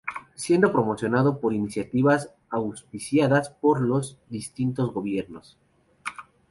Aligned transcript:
Siendo 0.33 0.71
promocionado 0.71 1.39
por 1.39 1.53
iniciativas 1.53 2.33
auspiciadas 2.49 3.51
por 3.51 3.79
los 3.81 4.17
distintos 4.29 4.91
gobiernos. 4.95 5.59